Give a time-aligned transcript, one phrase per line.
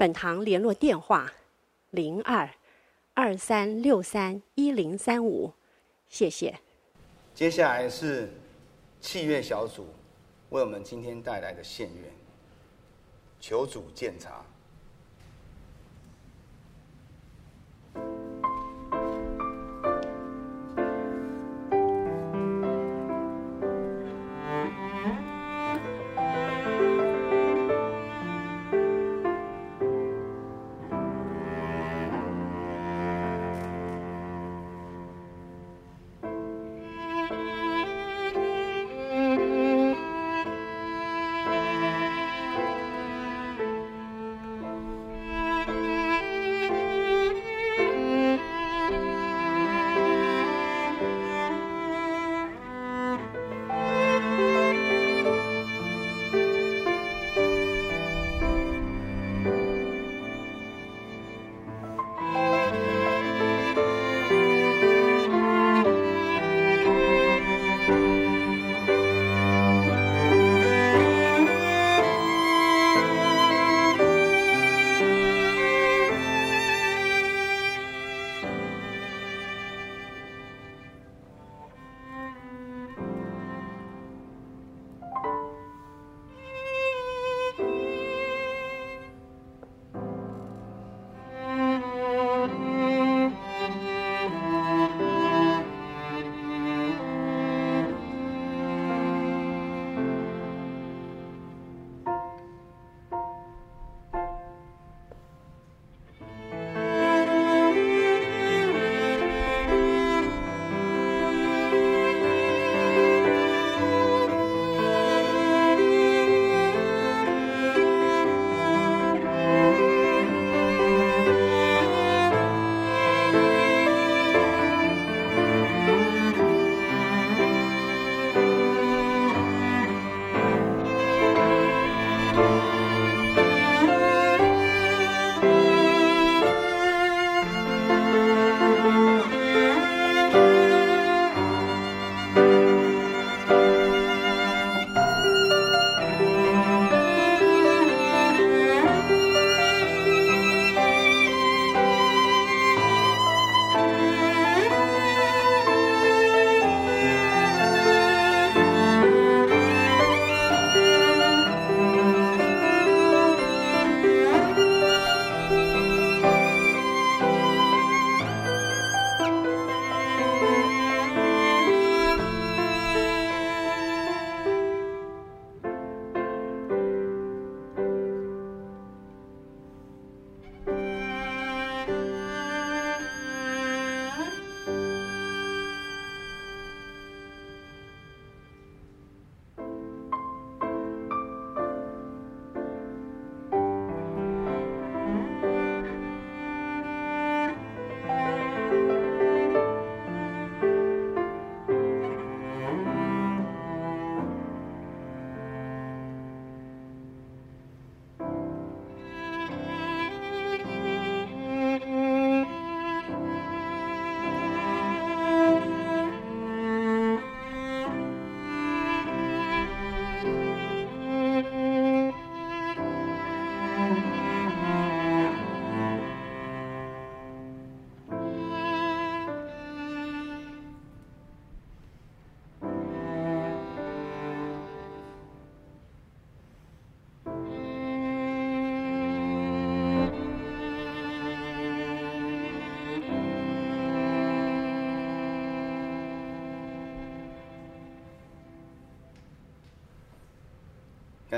[0.00, 1.30] 本堂联络电话：
[1.90, 2.48] 零二
[3.12, 5.52] 二三六三一零三五，
[6.08, 6.58] 谢谢。
[7.34, 8.32] 接下来是
[9.02, 9.88] 器乐小组
[10.48, 12.10] 为我们今天带来的献乐，
[13.38, 14.42] 求主鉴察。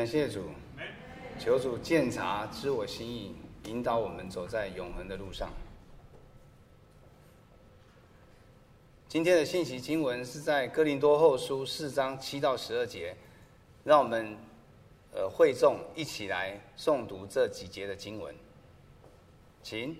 [0.03, 0.47] 感谢主，
[1.39, 5.49] 求主鉴察，知我心意，引导我们走在永恒的路上。
[9.09, 13.17] 今天的信息经文是在哥林多后书四章七到十二节，
[13.85, 14.37] 让我们
[15.15, 18.35] 呃会众一起来诵读这几节的经文。
[19.63, 19.97] 请。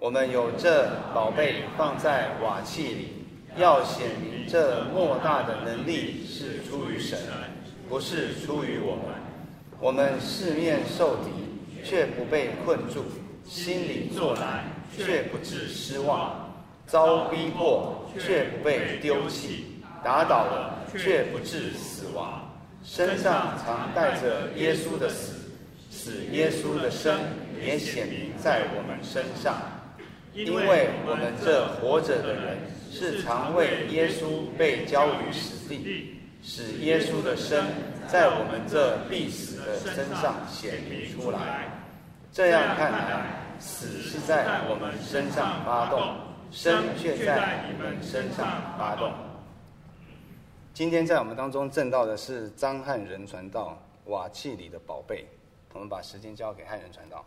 [0.00, 3.08] 我们有这宝贝放在瓦器里，
[3.56, 7.16] 要显明这莫大的能力是出于神，
[7.94, 9.14] 不是出于我们。
[9.78, 11.30] 我们四面受敌，
[11.84, 13.02] 却不被困住；
[13.44, 14.64] 心里作难，
[14.96, 16.50] 却不致失望；
[16.88, 22.52] 遭逼迫，却不被丢弃；打倒了，却不致死亡。
[22.82, 25.52] 身上常带着耶稣的死，
[25.88, 27.16] 使耶稣的生
[27.64, 29.54] 也显明在我们身上。
[30.34, 32.58] 因为我们这活着的人，
[32.90, 36.13] 是常为耶稣被交于死地，
[36.46, 37.64] 使耶稣的生
[38.06, 41.70] 在我们这必死的身上显明出来。
[42.30, 46.16] 这样看来，死是在我们身上发动，
[46.50, 49.10] 生却在你们身上发动。
[50.74, 55.26] 今天在我们当中证道的是张汉仁传道，瓦器里的宝贝。
[55.72, 57.24] 我们把时间交给汉仁传道。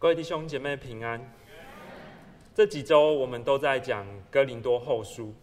[0.00, 1.20] 各位弟兄姐妹平安。
[2.54, 5.34] 这几周我们都在讲哥林多后书，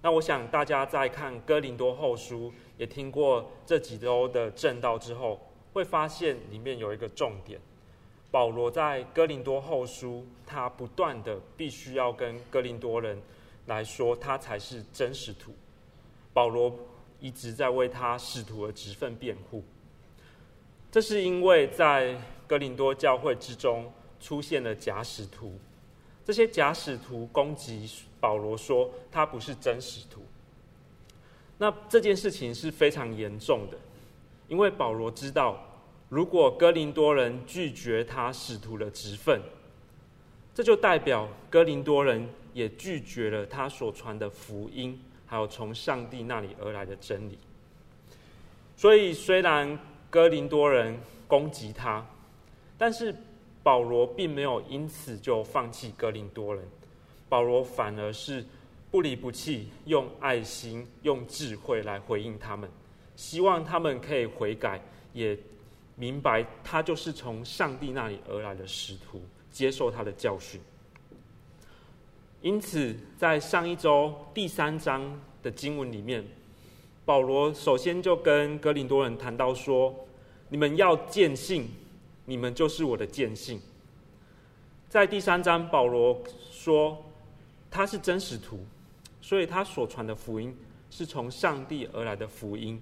[0.00, 5.40] 那我想大家在看哥林多后书，也听过这几周的正道之后，
[5.72, 7.60] 会发现里面有一个重点：
[8.30, 13.20] 保罗在哥林多后书，他不断的必须要跟哥林多人
[13.66, 15.52] 来说，他才是真使徒。
[16.32, 16.72] 保罗
[17.18, 19.64] 一直在为他使徒的职分辩护，
[20.92, 22.16] 这是因为在
[22.46, 23.92] 哥林多教会之中。
[24.18, 25.58] 出现了假使徒，
[26.24, 27.88] 这些假使徒攻击
[28.18, 30.22] 保罗，说他不是真使徒。
[31.58, 33.76] 那这件事情是非常严重的，
[34.48, 35.62] 因为保罗知道，
[36.08, 39.38] 如果哥林多人拒绝他使徒的职分，
[40.54, 47.38] 这就代表哥林多人也拒绝了他所传的福音，还有从上帝那里而来的真理。
[48.78, 49.78] 所以，虽然
[50.08, 50.98] 哥林多人
[51.28, 52.04] 攻击他，
[52.76, 53.14] 但是。
[53.62, 56.64] 保罗并没有因此就放弃哥林多人，
[57.28, 58.46] 保罗反而是
[58.92, 62.70] 不离不弃，用爱心、用智慧来回应他们，
[63.16, 64.80] 希望他们可以悔改，
[65.12, 65.36] 也
[65.96, 69.20] 明白他就是从上帝那里而来的使徒，
[69.50, 70.60] 接受他的教训。
[72.42, 76.24] 因此，在上一周第三章的经文里面，
[77.04, 79.92] 保罗首先就跟哥林多人谈到说
[80.48, 81.68] ：“你们要坚信。”
[82.26, 83.60] 你们就是我的见信。
[84.88, 87.04] 在第三章，保罗说
[87.70, 88.58] 他是真使徒，
[89.20, 90.56] 所以他所传的福音
[90.90, 92.80] 是从上帝而来的福音，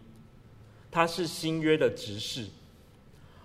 [0.90, 2.46] 他是新约的执事，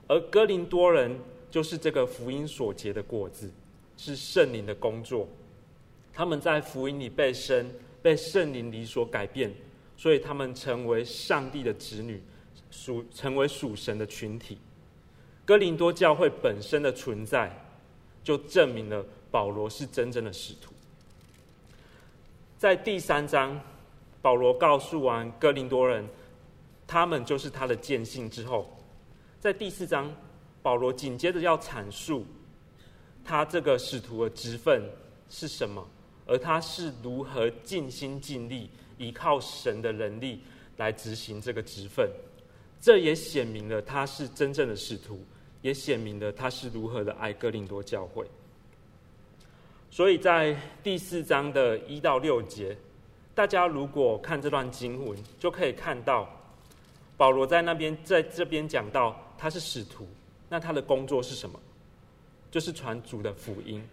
[0.07, 1.19] 而哥林多人
[1.51, 3.51] 就是这个福音所结的果子，
[3.97, 5.27] 是圣灵的工作。
[6.13, 7.69] 他们在福音里被生，
[8.01, 9.53] 被圣灵里所改变，
[9.97, 12.21] 所以他们成为上帝的子女，
[12.69, 14.57] 属成为属神的群体。
[15.49, 17.51] 哥林多教会本身的存在，
[18.23, 20.71] 就证明了保罗是真正的使徒。
[22.55, 23.59] 在第三章，
[24.21, 26.07] 保罗告诉完哥林多人，
[26.85, 28.77] 他们就是他的见信之后，
[29.39, 30.15] 在第四章，
[30.61, 32.23] 保罗紧接着要阐述
[33.25, 34.83] 他这个使徒的职分
[35.31, 35.83] 是什么，
[36.27, 40.43] 而他是如何尽心尽力依靠神的能力
[40.77, 42.07] 来执行这个职分，
[42.79, 45.25] 这也显明了他是真正的使徒。
[45.61, 48.25] 也显明了他是如何的爱哥林多教会，
[49.89, 52.77] 所以在第四章的一到六节，
[53.35, 56.29] 大家如果看这段经文，就可以看到
[57.17, 60.07] 保罗在那边在这边讲到他是使徒，
[60.47, 61.59] 那他的工作是什么？
[62.49, 63.83] 就是传主的福音。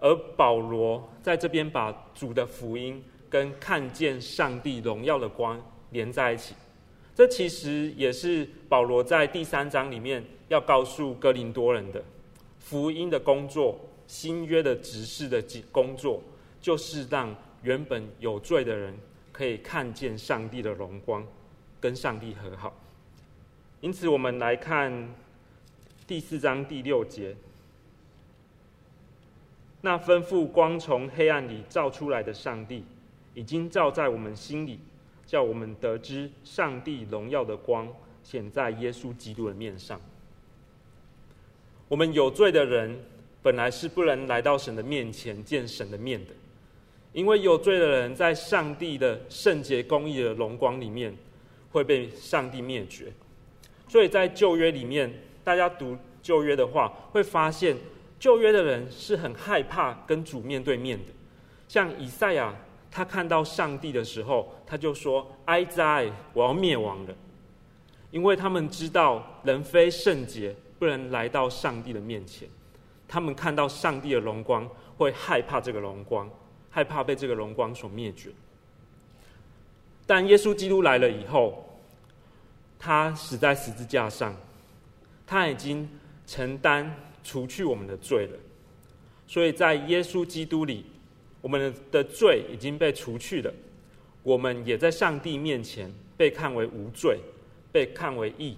[0.00, 6.54] 而保罗在这边把主的福音跟看见上帝荣耀的光连在一起。
[7.14, 12.02] 这其实也是保罗在第三章里面要告诉哥林多人的
[12.58, 16.22] 福音的工作，新约的执事的工作，
[16.60, 18.96] 就是让原本有罪的人
[19.32, 21.26] 可以看见上帝的荣光，
[21.80, 22.74] 跟上帝和好。
[23.80, 25.10] 因此，我们来看
[26.06, 27.36] 第四章第六节，
[29.82, 32.84] 那吩咐光从黑暗里照出来的上帝，
[33.34, 34.78] 已经照在我们心里。
[35.30, 37.86] 叫我们得知上帝荣耀的光
[38.24, 40.00] 显在耶稣基督的面上。
[41.86, 42.98] 我们有罪的人
[43.40, 46.32] 本来是不能来到神的面前见神的面的，
[47.12, 51.16] 因为有罪的人在上帝的圣洁公义的荣光里面
[51.70, 53.12] 会被上帝灭绝。
[53.86, 57.76] 所以在旧约里面，大家读旧约的话，会发现
[58.18, 61.12] 旧约的人是很害怕跟主面对面的。
[61.68, 62.52] 像以赛亚，
[62.90, 67.14] 他看到上帝的时候，他就说：“哀哉，我要灭亡了。”
[68.10, 72.48] 因为他们知道人非圣洁，不能来到上帝的面前。
[73.06, 76.28] 他们看到上帝的荣光，会害怕这个荣光，
[76.68, 78.30] 害怕被这个荣光所灭绝。
[80.06, 81.78] 但耶稣基督来了以后，
[82.78, 84.34] 他死在十字架上，
[85.24, 85.88] 他已经
[86.26, 86.92] 承担
[87.22, 88.36] 除去我们的罪了。
[89.28, 90.86] 所以在耶稣基督里，
[91.40, 93.52] 我们的罪已经被除去了，
[94.22, 97.18] 我们也在上帝面前被看为无罪。
[97.72, 98.56] 被看为义，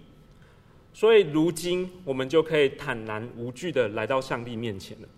[0.94, 5.08] 所以如今我们就可以坦然无惧的来到上帝面前了。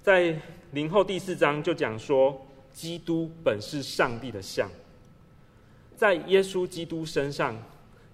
[0.00, 2.40] 在林后第四章就讲说，
[2.72, 4.70] 基督本是上帝的像，
[5.96, 7.60] 在耶稣基督身上，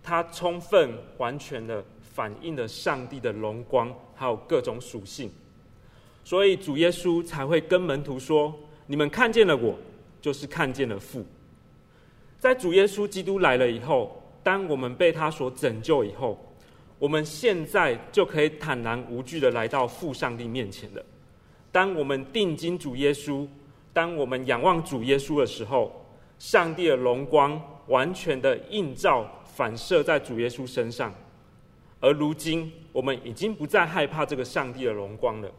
[0.03, 5.31] 他充分完全的反映了上帝的荣光，还有各种属性，
[6.29, 8.55] 所以主耶稣才会跟门徒说
[8.87, 9.75] ：“你们看见了我，
[10.21, 11.25] 就是看见了父。”
[12.39, 16.39] 在主耶稣基督来了以后，当我们被他所拯救以后，
[16.99, 21.03] 我们现在就可以坦然无惧的来到父上帝面前了。
[21.73, 23.49] 当我们定睛主耶稣，
[23.95, 26.05] 当我们仰望主耶稣的时候，
[26.39, 31.11] 上帝的荣光完全的映照反射在主耶稣身上。
[32.01, 35.51] 而如今，我们已经不再害怕这个上帝的荣光了，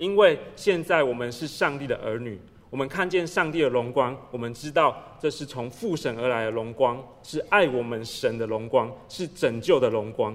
[0.00, 2.40] 因为现在我们是上帝的儿女。
[2.70, 10.34] 我们看见上帝的荣光，我们知道这是从父神而来的荣光，是爱我们神的荣光，是拯救的荣光。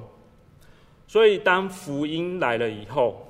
[1.07, 3.25] 所以，当福音来了以后，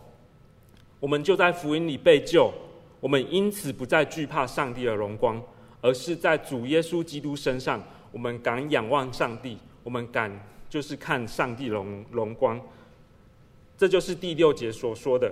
[0.99, 2.51] 我们就在福音里被救。
[2.99, 5.41] 我们因此不再惧怕上帝的荣光，
[5.79, 10.31] 而是在主耶稣基督身上，我们敢仰望上帝，我们敢
[10.67, 12.59] 就是看上帝荣荣光。
[13.77, 15.31] 这就是第六节所说的：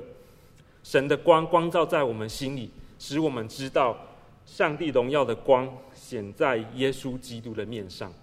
[0.84, 2.70] 神的光光照在我们心里。
[3.00, 3.98] 使我们知道，
[4.46, 8.14] 上帝荣耀的光显在耶稣基督的面上。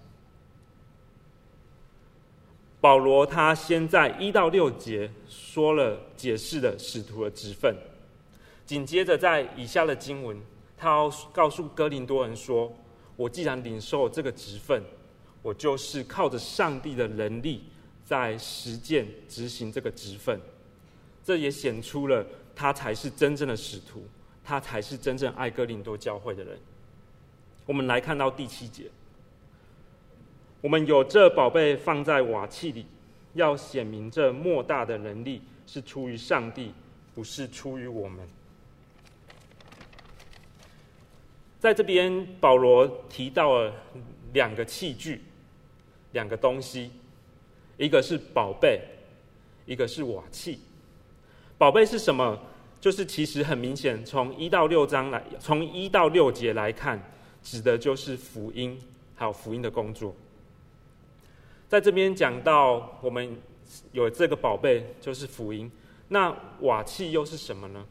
[2.79, 7.75] 保罗他先在一到六节说了解释了使徒的职分，
[8.65, 10.35] 紧接着在以下的经文，
[10.75, 12.73] 他告诉哥林多人说
[13.15, 14.81] ：“我既然领受这个职分，
[15.43, 17.65] 我就是靠着上帝的能力
[18.03, 20.39] 在实践执行这个职分。”
[21.23, 24.03] 这也显出了他才是真正的使徒。
[24.43, 26.59] 他才是真正爱哥林多教会的人。
[27.67, 28.89] 我们来看到第七节，
[30.59, 32.85] 我们有这宝贝放在瓦器里，
[33.35, 36.73] 要显明这莫大的能力是出于上帝，
[37.13, 38.27] 不是出于我们。
[41.59, 43.73] 在这边，保罗提到了
[44.33, 45.21] 两个器具，
[46.13, 46.91] 两个东西，
[47.77, 48.81] 一个是宝贝，
[49.67, 50.59] 一个是瓦器。
[51.61, 52.39] 宝贝是什么？
[52.79, 56.99] 就是其实很明显，从一到六章来，从一到六节来看，
[57.43, 58.75] 指的就是福音，
[59.13, 60.15] 还有福音的工作。
[61.69, 63.37] 在这边讲到我们
[63.91, 65.71] 有这个宝贝，就是福音。
[66.07, 67.85] 那瓦器又是什么呢？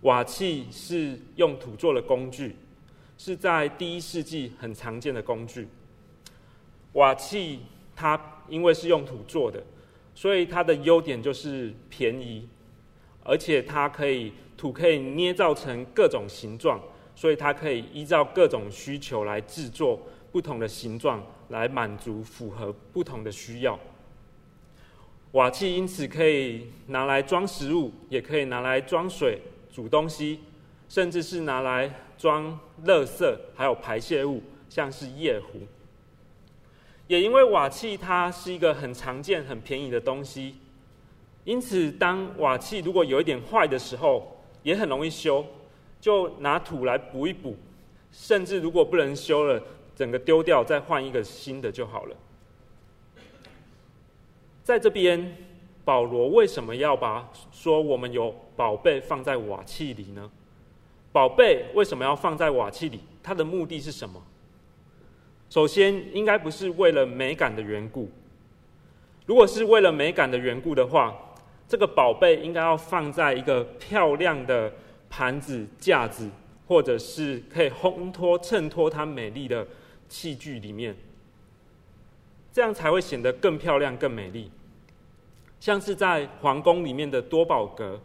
[0.00, 2.56] 瓦器是用土做的工具，
[3.16, 5.68] 是在第一世纪很常见的工具。
[6.94, 7.60] 瓦器
[7.94, 9.62] 它因为是用土做的，
[10.14, 12.48] 所以它的优点就是便宜。
[13.24, 16.80] 而且它可以土可以捏造成各种形状，
[17.14, 20.00] 所以它可以依照各种需求来制作
[20.32, 23.78] 不同的形状，来满足符合不同的需要。
[25.32, 29.38] 瓦器因此可以拿来装食物，也可以拿来装水、
[29.72, 30.40] 煮东西，
[30.88, 35.60] 甚至是拿来装垃圾，还有排泄物，像是夜壶。
[37.12, 40.56] 也因为瓦器它是一个很常见、很便宜的东西。
[41.44, 45.44] 因此，当瓦器如果有一点坏的时候，也很容易修，
[46.00, 47.54] 就拿土来补一补，
[48.10, 49.62] 甚至如果不能修了，
[49.94, 52.16] 整个丢掉，再换一个新的就好了。
[54.62, 55.36] 在这边，
[55.84, 60.30] 保罗为什么要把说我们有宝贝放在瓦器里呢？
[61.12, 63.00] 宝贝为什么要放在瓦器里？
[63.22, 64.22] 它的目的是什么？
[65.52, 68.10] 首先，应该不是为了美感的缘故。
[69.26, 71.14] 如果是为了美感的缘故的话，
[71.68, 74.72] 这个宝贝应该要放在一个漂亮的
[75.10, 76.30] 盘子、架子，
[76.66, 79.68] 或者是可以烘托、衬托它美丽的
[80.08, 80.96] 器具里面，
[82.50, 84.50] 这样才会显得更漂亮、更美丽。
[85.60, 88.00] 像是在皇宫里面的多宝格，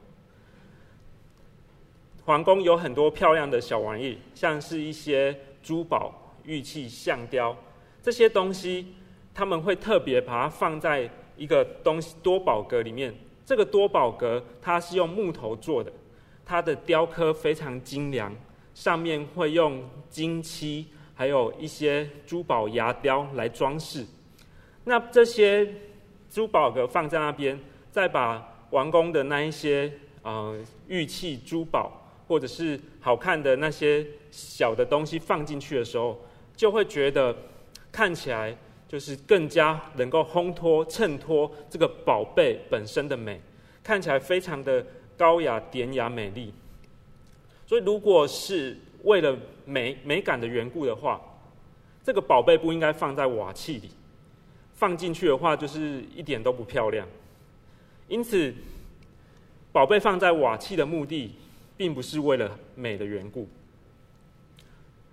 [2.25, 7.55] 皇宫有很多漂亮的小玩意，像是一些珠宝、玉器、象雕
[8.01, 8.95] 这些东西，
[9.33, 13.13] 他们会特别把它放在一个东西多宝格里面。
[13.45, 15.91] 这个多宝格它是用木头做的，
[16.45, 18.33] 它的雕刻非常精良，
[18.73, 24.03] 上面会用金漆，还有一些珠宝牙雕来装饰。
[24.85, 25.67] 那这些
[26.29, 27.59] 珠宝格放在那边，
[27.91, 29.91] 再把王宫的那一些
[30.23, 32.03] 呃玉器、珠宝。
[32.27, 36.19] 或者是好看的那些小的东西放进去的时候，
[36.57, 37.33] 就会觉得
[37.89, 38.53] 看起来
[38.89, 43.39] 就是更加能够烘托、衬托这个宝贝本身的美，
[43.81, 44.85] 看起来非常的
[45.15, 46.53] 高雅、典雅、美丽。
[47.65, 51.21] 所以，如果是为了美美感的缘故的话，
[52.03, 53.91] 这个宝贝不应该放在瓦器里，
[54.73, 57.07] 放进去的话就是一点都不漂亮。
[58.09, 58.53] 因此，
[59.71, 61.31] 宝贝放在瓦器的目的。
[61.77, 63.47] 并不是为了美的缘故。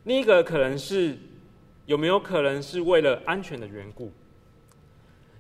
[0.05, 1.15] 另一个可能是，
[1.87, 4.11] 有没有可能是为了安全的缘故？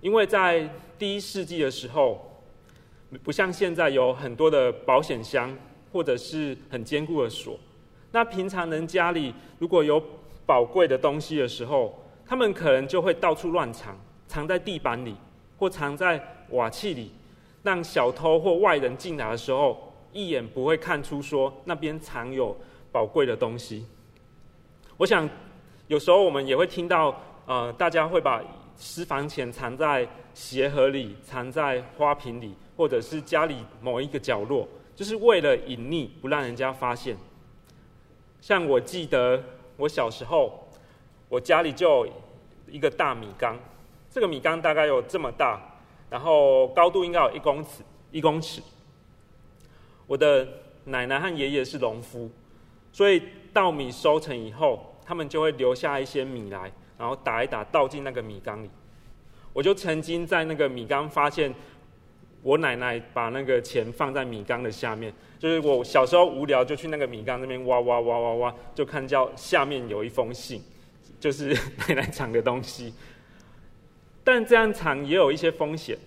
[0.01, 2.43] 因为在第一世纪的时候，
[3.23, 5.57] 不像现在有很多的保险箱
[5.93, 7.59] 或者是很坚固的锁。
[8.13, 10.03] 那平常人家里如果有
[10.45, 13.99] 宝贵的东西的时候，他们可能就会到处乱藏，
[14.29, 15.17] 藏在地板里
[15.59, 17.11] 或藏在瓦器里，
[17.63, 19.91] 让小偷或外人进来的时候。
[20.17, 22.57] 一眼不会看出说那边藏有
[22.93, 23.85] 宝贵的东西。
[24.97, 25.29] 我想
[25.87, 27.15] 有时候我们也会听到，
[27.47, 28.43] 呃，大家会把
[28.75, 37.17] 私房钱藏在鞋盒里，藏在花瓶里，或者是家里某一个角落，就是为了隐匿，不让人家发现。
[38.41, 39.43] 像我记得
[39.77, 40.69] 我小时候，
[41.29, 42.13] 我家里就有
[42.69, 43.59] 一个大米缸，
[44.11, 45.61] 这个米缸大概有这么大，
[46.09, 48.63] 然后高度应该有一公尺，一公尺。
[50.07, 50.49] 我的
[50.85, 52.31] 奶奶和爷爷是农夫，
[52.93, 53.23] 所以
[53.53, 58.71] 稻米收成以后，他们就会留下一些米来，然后打一打，倒进那个米缸里。
[59.53, 61.55] 我就曾经在那个米缸发现，
[62.43, 65.13] 我奶奶把那个钱放在米缸的下面。
[65.39, 70.63] 就是我小时候无聊，就去那个米缸那边挖挖挖挖挖，就看到下面有一封信，
[71.21, 71.57] 就是
[71.89, 72.95] 奶奶藏的东西。
[74.23, 75.99] 但这样藏也有一些风险，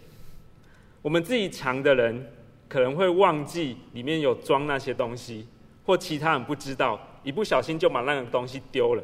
[1.01, 2.33] 我们自己藏的人。
[2.69, 5.47] 可能会忘记里面有装那些东西，
[5.85, 9.03] 或其他人不知道，一不小心就把那个东西丢了。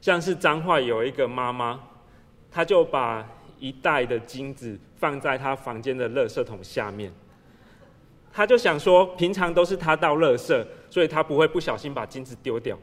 [0.00, 1.78] 像是彰化有一个妈妈，
[2.50, 3.24] 她就把
[3.60, 7.12] 一袋的金子放在她房间的垃圾桶下面。
[8.32, 12.76] 她就想说，平常都是她倒垃圾，所以她不会不小心把金子丢掉。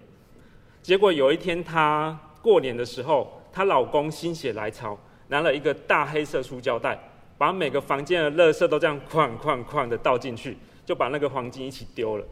[0.82, 4.98] 结果有一天她过年的时候，她老公心血来潮，
[5.28, 6.98] 拿了一个大黑色塑胶袋。
[7.38, 12.26] 把每个房间的垃圾都这样哐哐哐的倒进去，就把那个黄金一起丢了。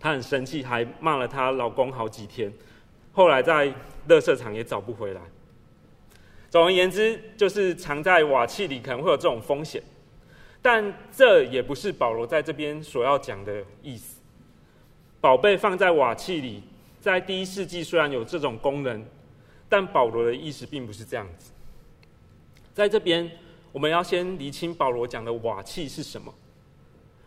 [0.00, 2.52] 她很生气，还骂了她老公好几天。
[3.12, 3.68] 后来在
[4.08, 5.20] 垃圾场也找不回来。
[6.48, 9.80] 总而言之，就是藏在瓦器里可能会有这种风险，
[10.60, 14.18] 但这也不是保罗在这边所要讲的意思。
[15.20, 16.62] 宝贝放在瓦器里，
[17.00, 19.04] 在第一世纪虽然有这种功能，
[19.68, 21.52] 但保罗的意思并不是这样子。
[22.74, 23.30] 在这边。
[23.72, 26.34] 我们要先厘清保罗讲的瓦器是什么。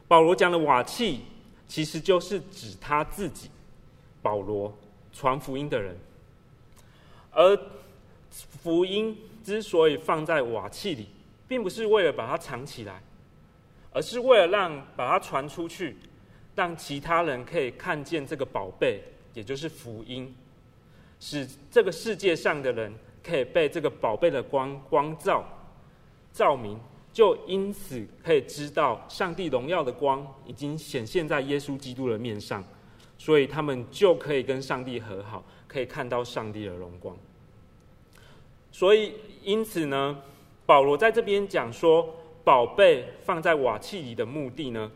[0.10, 1.22] 保罗讲的瓦器，
[1.68, 3.50] 其实就是指他自己，
[4.22, 4.74] 保罗
[5.12, 5.98] 传福音的人。
[7.32, 7.60] 而
[8.32, 11.08] 福音之所以放在瓦器里，
[11.48, 13.02] 并不是为了把它藏起来，
[13.92, 15.98] 而是为了让把它传出去，
[16.56, 19.02] 让其他人可以看见这个宝贝，
[19.34, 20.34] 也就是福音，
[21.20, 25.44] 使这个世界上的人可以被这个宝贝的光光照。
[26.32, 26.80] 照明，
[27.14, 32.64] 就因此可以知道上帝荣耀的光已经显现在耶稣基督的面上，
[33.20, 37.16] 所以他们就可以跟上帝和好，可以看到上帝的荣光。
[38.72, 40.18] 所以因此呢，
[40.66, 44.92] 保罗在这边讲说，宝贝放在瓦器里的目的呢，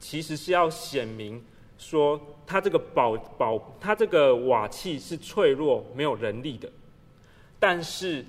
[0.00, 1.40] 其实是要显明
[1.78, 6.68] 说，他这个宝宝，他这个瓦器是脆弱、没有人力的，
[7.60, 8.24] 但是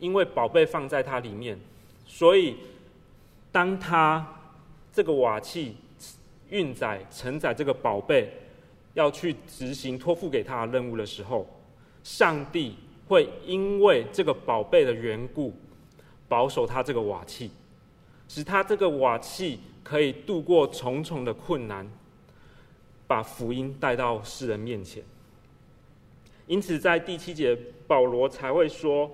[0.00, 1.58] 因为宝贝放在它里面。
[2.06, 2.54] 所以，
[3.54, 4.26] 当他
[4.92, 5.76] 这个瓦器
[6.50, 8.28] 运载、承载这个宝贝，
[8.94, 11.46] 要去执行托付给他的任务的时候，
[12.02, 12.74] 上帝
[13.06, 15.54] 会因为这个宝贝的缘故，
[16.28, 17.52] 保守他这个瓦器，
[18.26, 21.88] 使他这个瓦器可以度过重重的困难，
[23.06, 25.00] 把福音带到世人面前。
[26.48, 29.08] 因此，在第七节，保罗才会说。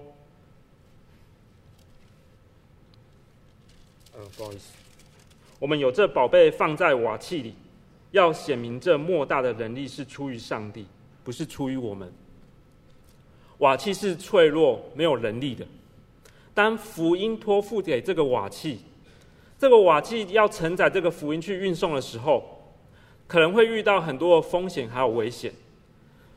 [4.37, 4.73] 不好意思，
[5.59, 7.55] 我们有这宝贝放在瓦器里，
[8.11, 10.87] 要显明这莫大的能力是出于上帝，
[11.23, 12.13] 不是出于我们。
[13.59, 15.67] 瓦器是脆弱、没有能力的。
[16.55, 18.81] 当福音托付给这个瓦器，
[19.59, 22.43] 这个瓦器要承载这个福音去运送的时候，
[23.27, 25.53] 可能会遇到很多风险还有危险。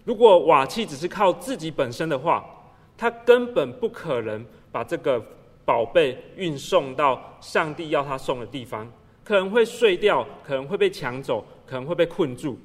[0.04, 2.46] 如果瓦器只是靠自己本身的话，
[2.98, 5.26] 它根本不可能把这个
[5.66, 8.92] 宝贝运送到上帝要他送的地方，
[9.24, 12.58] 可能会碎掉，可能会被抢走，可能会被困住。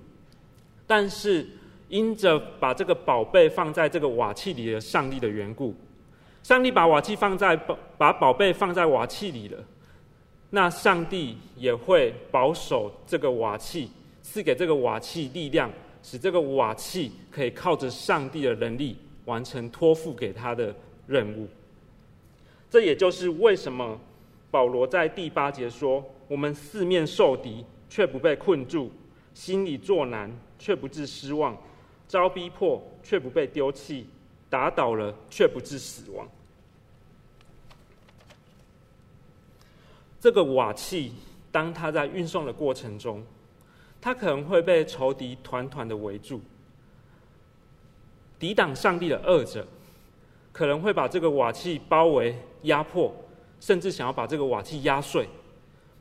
[0.87, 1.47] 但是
[1.89, 5.75] 因着把这个宝贝放在这个瓦器里的上帝的缘故，
[6.43, 7.57] 上帝把瓦器放在，
[7.97, 9.59] 把宝贝放在瓦器里了，
[10.51, 13.91] 那上帝也会保守这个瓦器，
[14.23, 15.71] 赐给这个瓦器力量，
[16.03, 20.75] 使这个瓦器可以靠着上帝的能力完成托付给他的
[21.07, 21.47] 任务。
[22.70, 23.98] 这也就是为什么
[24.50, 28.90] 保罗在第八节说：“我们四面受敌，却不被困住；
[29.33, 31.54] 心里作难，却不致失望；
[32.07, 34.04] 遭逼迫，却不被丢弃；
[34.50, 36.28] 打倒了，却不致死亡。”
[40.20, 41.12] 这个瓦器，
[41.50, 43.24] 当它在运送的过程中，
[44.00, 46.40] 它可能会被仇敌团团的围住，
[48.38, 49.66] 抵挡上帝的恶者。
[50.59, 53.14] 可能会把这个瓦器包围、压迫，
[53.61, 55.25] 甚至想要把这个瓦器压碎，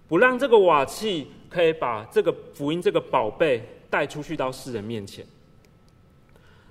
[0.07, 5.23] 不让这个瓦器可以把这个福音、这个宝贝带出去到世人面前。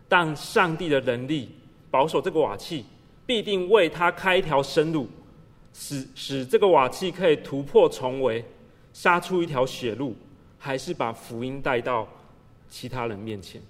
[0.08, 1.48] 但上帝的能力
[1.88, 2.84] 保守这个瓦器，
[3.24, 5.06] 必定为他开一条生路，
[5.72, 8.44] 使使这个瓦器可以突破重围，
[8.92, 10.16] 杀出一条血路，
[10.58, 12.08] 还是把福音带到
[12.68, 13.62] 其他人面前。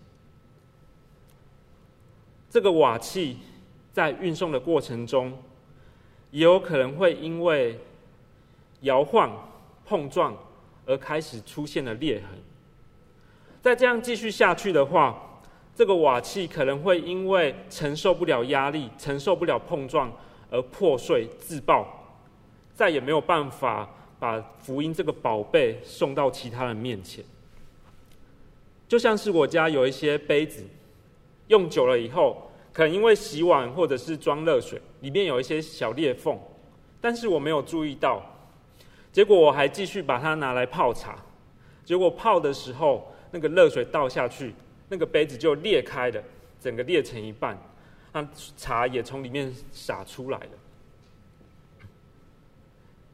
[2.48, 3.36] 这个瓦器。
[3.96, 5.32] 在运送的过程中，
[6.30, 7.80] 也有可能会因为
[8.82, 9.48] 摇晃、
[9.86, 10.36] 碰撞
[10.84, 12.38] 而开始出现了裂痕。
[13.62, 15.40] 再这样继续下去的话，
[15.74, 20.12] 这个瓦器可能会因为承受不了压力、承受不了碰撞
[20.50, 22.20] 而破碎、自爆，
[22.74, 27.24] 再也没有办法把福音这个宝贝送到其他人面前。
[28.86, 30.62] 就像是我家有一些杯子，
[31.46, 32.42] 用久了以后。
[32.76, 36.38] 可能因为洗碗或者是装热水，里面有一些小裂缝，
[37.00, 38.22] 但是我没有注意到，
[39.10, 41.16] 结果我还继续把它拿来泡茶，
[41.86, 44.54] 结果泡的时候，那个热水倒下去，
[44.90, 46.22] 那个杯子就裂开了，
[46.60, 47.58] 整个裂成一半，
[48.12, 50.50] 那茶也从里面洒出来了。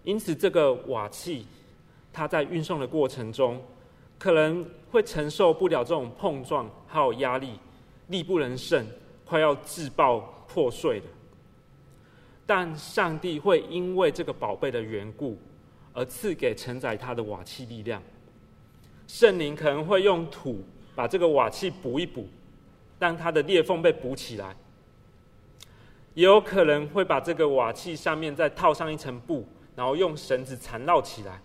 [0.02, 1.46] 因此，这个瓦器，
[2.12, 3.62] 它在运送的过程中，
[4.18, 7.60] 可能会承受不了这种碰撞还有压力，
[8.08, 8.84] 力不能胜。
[9.32, 11.06] 快要自爆破碎了，
[12.44, 15.38] 但上帝会因为这个宝贝的缘故，
[15.94, 18.02] 而赐给承载他的瓦器力量。
[19.06, 20.62] 圣灵可能会用土
[20.94, 22.28] 把这个瓦器补一补，
[22.98, 24.54] 让它的裂缝被补起来；
[26.12, 31.40] 也有可能会把这个瓦器上面再套上一层布，然后用绳子缠绕起来，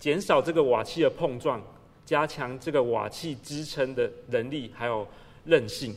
[0.00, 1.62] 减少这个瓦器的碰撞，
[2.04, 5.06] 加强这个瓦器支撑的能力还有
[5.44, 5.96] 韧性。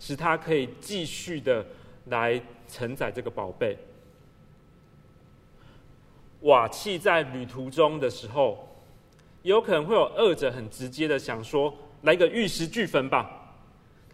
[0.00, 1.64] 使他可以继续的
[2.06, 3.76] 来承载这个宝贝。
[6.42, 8.68] 瓦器在旅途中的时候，
[9.42, 13.56] 有可能会有恶者很直接的想说：“来个玉石俱焚吧！”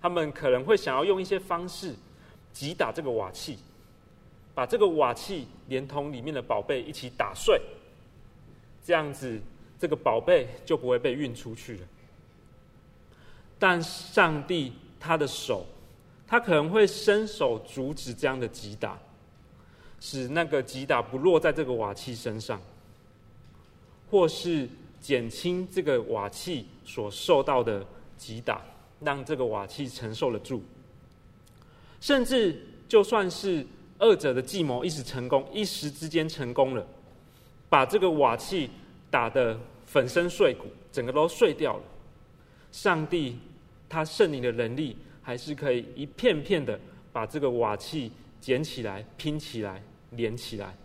[0.00, 1.94] 他们可能会想要用一些方式
[2.52, 3.58] 击打这个瓦器，
[4.54, 7.60] 把这个瓦器连同里面的宝贝一起打碎，
[8.82, 9.38] 这样子
[9.78, 11.80] 这个宝贝就不会被运出去了。
[13.58, 15.66] 但上帝他的手。
[16.26, 18.98] 他可能会伸手阻止这样的击打，
[20.00, 22.60] 使那个击打不落在这个瓦器身上，
[24.10, 24.66] 或是
[25.02, 28.62] 减轻这个瓦器所受到的击打，
[29.00, 30.62] 让这个瓦器承受得住。
[32.00, 32.58] 甚至
[32.88, 33.64] 就算是
[33.98, 36.84] 二者的计谋一时成功，一时之间成功了，
[37.68, 38.70] 把这个瓦器
[39.10, 41.82] 打得粉身碎骨，整个都碎掉了。
[42.72, 43.38] 上帝
[43.90, 44.96] 他圣灵的能力。
[45.24, 46.78] 还是可以一片片的
[47.12, 50.76] 把这个瓦器捡起来、拼起来、连起来，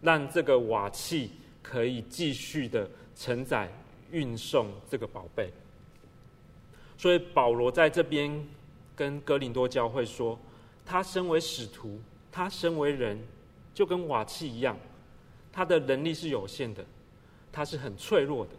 [0.00, 1.30] 让这个瓦器
[1.62, 3.70] 可以继续的承载、
[4.10, 5.52] 运送这个宝贝。
[6.96, 8.42] 所以保罗在这边
[8.96, 10.38] 跟哥林多教会说，
[10.86, 12.00] 他身为使徒，
[12.32, 13.22] 他身为人，
[13.74, 14.78] 就跟瓦器一样，
[15.52, 16.82] 他的能力是有限的，
[17.52, 18.52] 他是很脆弱的。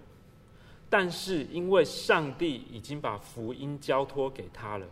[0.90, 4.88] 但是，因为上帝已经把福音交托给他了，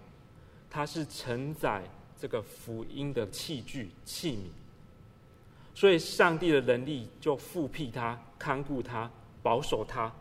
[0.70, 1.84] 他是承载
[2.18, 9.10] 这个福音的器具器皿，所以上帝的能力就覆庇他、看顾他、
[9.42, 10.14] 保守他，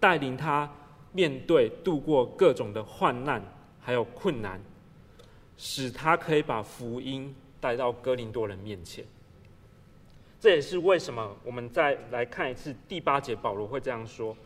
[0.00, 0.72] 带领他
[1.12, 3.42] 面对度过各种的患难
[3.80, 4.58] 还有困难，
[5.58, 9.04] 使他可以把福音带到哥林多人面前。
[10.40, 14.36] 这也是为什么我们再来看一次第八节，保罗会这样说：“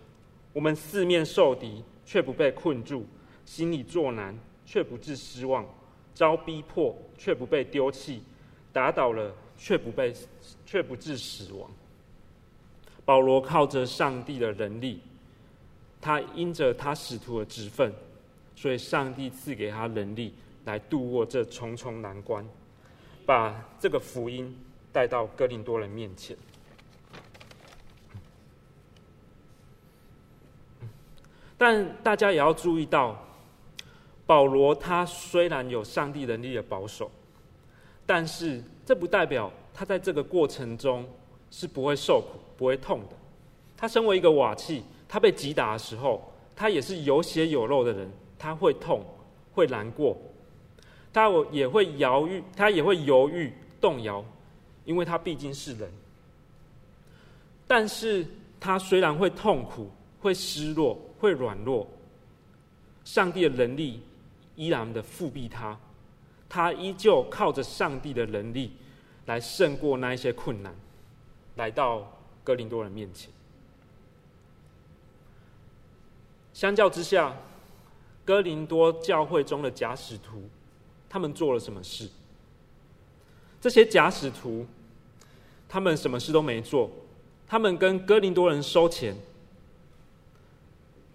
[0.59, 3.05] 我们四面受敌，却不被困住；
[3.45, 5.65] 心里作难，却不致失望；
[6.13, 8.19] 遭逼迫，却不被丢弃；
[8.73, 10.13] 打倒了，却不被，
[10.67, 11.71] 却不致死亡。”
[13.07, 15.01] 保罗靠着上帝的能力，
[16.01, 17.93] 他因着他使徒的职分，
[18.57, 22.45] 所以上帝赐给他能力来度过这重重难关，
[23.25, 24.59] 把这个福音。
[24.91, 26.37] 带到哥林多人面前，
[31.59, 33.21] 但大家也要注意到，
[34.25, 37.11] 保罗他虽然有上帝能力的保守，
[38.07, 41.07] 但是这不代表他在这个过程中
[41.51, 43.17] 是不会受苦、不会痛的。
[43.77, 49.05] 他身为一个瓦器，他被击打的时候，他也是有血有肉的人，他会痛、
[49.53, 50.17] 会难过，
[51.13, 54.25] 他也会犹豫，他也会犹豫、动摇。
[54.85, 55.93] 因为他毕竟是人，
[57.67, 58.27] 但是
[58.59, 61.87] 他虽然会痛苦、会失落、会软弱，
[63.05, 64.03] 上帝的能力
[64.57, 65.79] 依然的复辟他，
[66.49, 68.73] 他依旧靠着上帝的能力
[69.27, 70.75] 来胜过那一些困难，
[71.57, 73.31] 来到哥林多人面前。
[76.53, 77.37] 相较之下，
[78.25, 80.49] 哥林多教会中的假使徒，
[81.09, 82.09] 他们做了什么事？
[83.61, 84.67] 这些假使徒。
[85.71, 86.91] 他们什么事都没做，
[87.47, 89.15] 他们跟哥林多人收钱，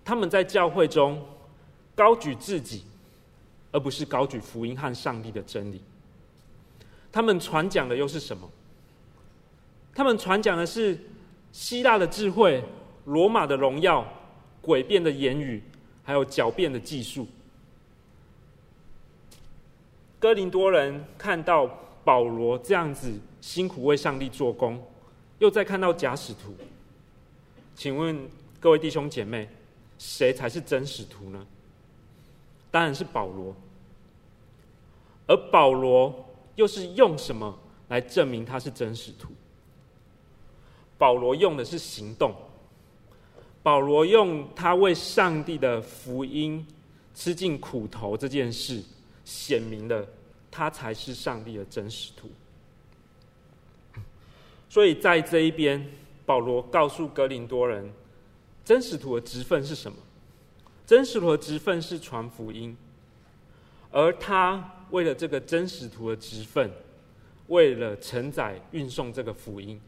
[0.03, 1.23] 他们在教会中
[1.95, 2.83] 高举自己，
[3.71, 5.81] 而不是高举福音和上帝的真理。
[7.11, 8.49] 他们传讲的又是什么？
[9.93, 10.99] 他们传讲的是
[11.51, 12.63] 希腊的智慧、
[13.05, 14.05] 罗马的荣耀、
[14.63, 15.63] 诡辩的言语，
[16.03, 17.27] 还有狡辩的技术。
[20.19, 21.67] 哥林多人看到
[22.03, 23.19] 保罗这样子。
[23.43, 24.81] 辛苦为上帝做工，
[25.39, 26.55] 又再看到假使徒，
[27.75, 28.17] 请问
[28.57, 29.49] 各位弟兄姐妹，
[30.05, 31.47] 谁才是真使徒呢？
[32.69, 33.55] 当然是保罗。
[35.27, 36.13] 而保罗
[36.55, 39.29] 又是用什么来证明他是真使徒？
[40.97, 42.35] 保罗用的是行动。
[43.63, 46.67] 保罗用他为上帝的福音
[47.15, 48.83] 吃尽苦头这件事，
[49.23, 50.05] 显明了
[50.51, 52.29] 他才是上帝的真使徒。
[54.67, 55.89] 所以在这一边，
[56.25, 57.89] 保罗告诉格林多人，
[58.65, 59.97] 真使徒的职分是什么？
[60.85, 62.75] 真使徒的职分是传福音，
[63.91, 66.69] 而他为了这个真使徒的职分，
[67.47, 69.79] 为了承载运送这个福音，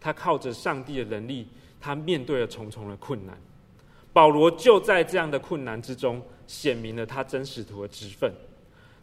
[0.00, 1.46] 他靠着上帝的能力，
[1.80, 3.36] 他面对了重重的困难。
[4.12, 8.30] 保罗就在这样的困难之中，显明了他真使徒的职分。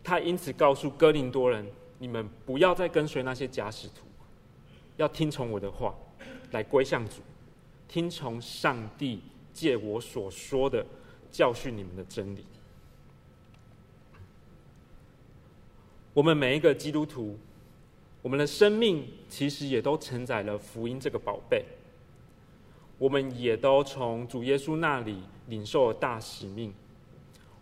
[0.03, 1.65] 他因此告诉哥林多人：
[1.97, 4.05] 你们不要再跟随那些假使徒。
[4.97, 5.95] 要听从我的话，
[6.51, 7.21] 来归向主，
[7.89, 9.19] 听从上帝
[9.51, 10.85] 借我所说的
[11.29, 12.45] 教训你们的真理。
[16.13, 17.37] 我们每一个基督徒，
[18.21, 21.65] 我们的生命其实也都承载了福音这个宝贝。
[22.97, 26.73] 我们也都从主耶稣那里领受了大使命，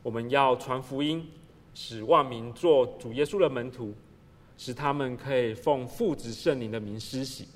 [0.03, 1.27] 我们要传福音，
[1.73, 3.95] 使万民做主耶稣的门徒。
[4.59, 7.47] 使他们可以奉父子圣灵的名施洗，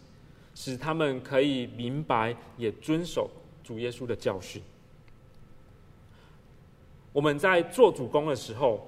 [0.63, 3.27] 使他们可以明白也遵守
[3.63, 4.61] 主耶稣的教训。
[7.11, 8.87] 我们在做主工的时候，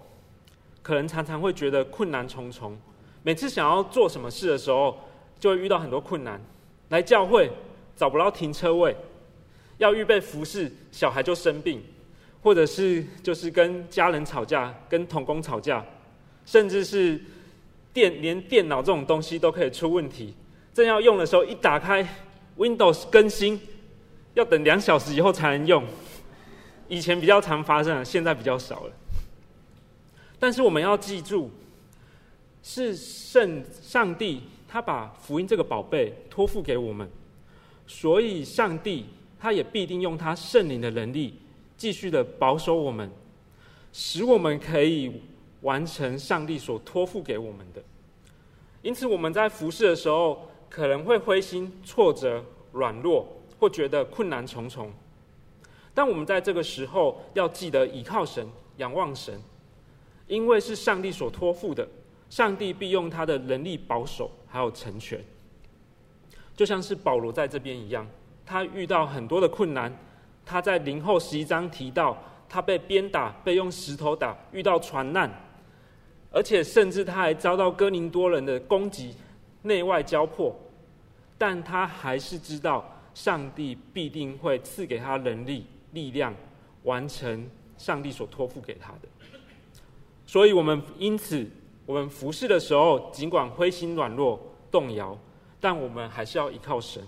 [0.83, 2.77] 可能常常会觉得困难重重。
[3.23, 4.95] 每次想要做什么事的时候，
[5.39, 6.39] 就会遇到很多困难。
[6.89, 7.49] 来教会
[7.95, 8.95] 找不到停车位，
[9.79, 11.81] 要预备服侍，小孩就生病，
[12.43, 15.83] 或者是就是跟家人吵架，跟同工吵架，
[16.45, 17.19] 甚至是。
[17.91, 20.33] 电连电脑这种东西都可以出问题，
[20.73, 22.07] 正要用的时候，一打开
[22.57, 23.59] Windows 更新，
[24.33, 25.83] 要等两小时以后才能用。
[26.88, 28.91] 以前比较常发生，现在比较少了。
[30.39, 31.49] 但是我们要记住，
[32.62, 37.09] 是圣上帝他把福音这个宝贝托付给我们，
[37.88, 39.05] 所以上帝
[39.39, 41.36] 他也必定用他圣灵的能力，
[41.77, 43.09] 继续的保守我们，
[43.91, 45.12] 使我们可以。
[45.63, 47.81] 完成上帝所托付给我们的，
[48.81, 53.27] 因此我们在服侍的时候，可能会灰心、挫折、软弱，
[53.59, 54.91] 或觉得困难重重。
[55.93, 58.43] 但我们在这个时候要记得倚靠神、
[58.77, 59.39] 仰望神，
[60.25, 61.88] 因为是上帝所托付的，
[62.27, 65.23] 上帝必用他的能力保守，还有成全。
[66.55, 68.07] 就像是保罗在这边一样，
[68.43, 69.95] 他遇到很多的困难，
[70.43, 72.17] 他在林后十一章提到，
[72.49, 75.31] 他被鞭打，被用石头打，遇到船难，
[76.31, 79.15] 而且甚至他还遭到哥林多人的攻击，
[79.62, 80.55] 内外交迫，
[81.45, 86.34] 但他还是知道上帝必定会赐给他能力、力量，
[86.84, 89.10] 完成上帝所托付给他的。
[90.25, 91.45] 所以，我们因此，
[91.86, 94.39] 我们服侍的时候，尽管灰心软弱、
[94.71, 95.19] 动摇，
[95.60, 97.06] 但我们还是要依靠神，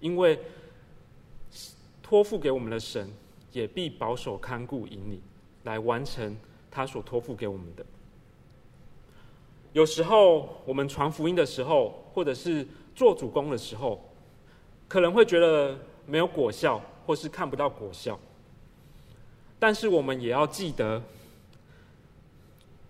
[0.00, 0.40] 因为。
[2.00, 3.12] 托付给我们的神，
[3.52, 5.20] 也必保守看顾引领，
[5.64, 6.34] 来完成
[6.70, 7.84] 他所托付给我们的。
[9.74, 12.66] 有时候我们传福音的时候，或者是
[12.98, 14.04] 做主工的时候，
[14.88, 18.18] 可能会觉得没有果效，或是看不到果效。
[19.56, 21.00] 但是我们也要记得，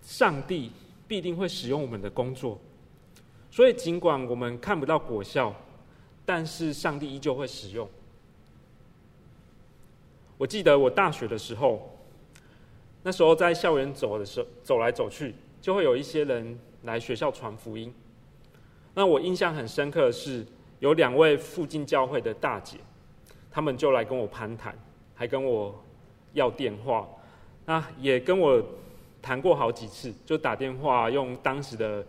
[0.01, 0.71] 上帝
[1.07, 2.57] 必定会使用我们的工作。
[3.51, 5.53] 所以尽管我们看不到果效，
[6.25, 7.87] 但是上帝依旧会使用。
[10.39, 11.87] 我记得我大学的时候，
[13.03, 17.93] 那时候在校园走的时候，走来走去，就会有一些人来学校传福音。
[18.99, 20.45] 那我印象很深刻的是，
[20.79, 22.75] 有两位附近教会的大姐，
[23.49, 24.77] 他们就来跟我攀谈，
[25.15, 25.73] 还跟我
[26.33, 27.07] 要电话，
[27.65, 28.61] 那也跟我
[29.21, 32.05] 谈过好几次，就打电话用当时的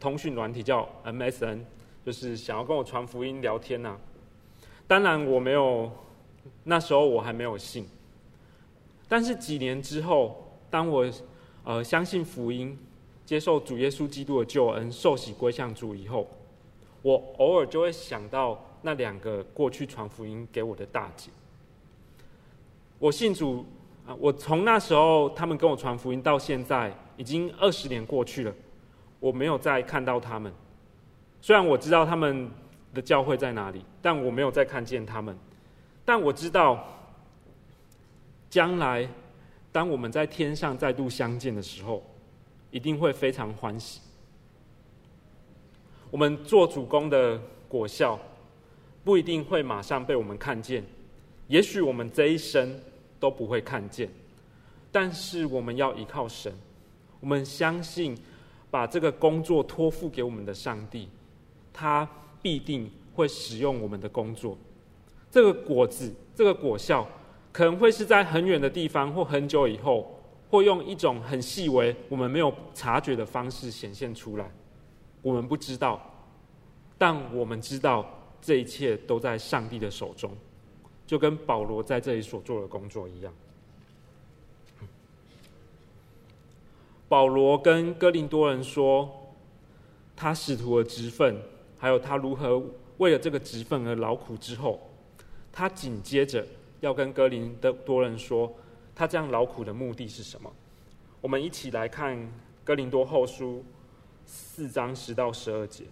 [0.00, 1.58] 通讯软体叫 MSN，
[2.06, 3.98] 就是想要跟我传福音聊天呐、
[4.86, 5.92] 当然我没有。
[6.64, 7.86] 那时候我还没有信，
[9.06, 11.06] 但是几年之后，当我
[11.64, 12.78] 呃相信福音，
[13.30, 16.26] 接受主耶稣基督的救恩，受洗归向主以后，
[17.00, 21.30] 我偶尔就会想到那两个过去传福音给我的大姐。
[22.98, 23.64] 我信主
[24.04, 28.52] 啊，我从那时候他们跟我传福音到现在，已经二十年过去了，
[29.20, 30.52] 我没有再看到他们。
[31.40, 32.50] 虽然我知道他们
[32.92, 35.38] 的教会在哪里，但我没有再看见他们。
[36.04, 36.84] 但我知道，
[38.48, 39.08] 将来
[39.70, 42.02] 当我们在天上再度相见的时候，
[42.70, 44.00] 一定会非常欢喜。
[46.10, 48.18] 我们做主工的果效，
[49.04, 50.84] 不一定会马上被我们看见，
[51.46, 52.80] 也许我们这一生
[53.18, 54.08] 都不会看见。
[54.92, 56.52] 但是我们要依靠神，
[57.20, 58.18] 我们相信
[58.70, 61.08] 把这个工作托付给我们的上帝，
[61.72, 62.08] 他
[62.42, 64.58] 必定会使用我们的工作。
[65.30, 67.06] 这个果子，这个果效，
[67.52, 70.19] 可能会是在很远的地方，或很久以后，
[70.50, 74.50] 或用一种很细微、我们没有察觉的方式显现出来。
[75.22, 76.00] 我们不知道，
[76.98, 78.04] 但我们知道
[78.42, 80.36] 这一切都在上帝的手中，
[81.06, 83.32] 就跟保罗在这里所做的工作一样。
[87.08, 89.08] 保罗跟哥林多人说，
[90.16, 91.36] 他使徒的职分，
[91.78, 92.62] 还有他如何
[92.98, 94.80] 为了这个职分而劳苦之后。
[95.52, 96.46] 他紧接着
[96.78, 98.52] 要跟哥林的多人说，
[99.00, 100.52] 他这样劳苦的目的是什么？
[101.22, 102.30] 我们一起来看
[102.62, 103.64] 哥林多后书
[104.26, 105.84] 四章十到十二节。